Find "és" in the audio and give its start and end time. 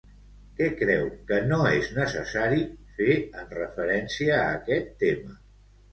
1.81-1.91